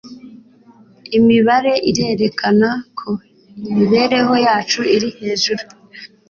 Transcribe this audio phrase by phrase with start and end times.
[1.17, 3.09] Imibare irerekana ko
[3.69, 5.63] imibereho yacu iri hejuru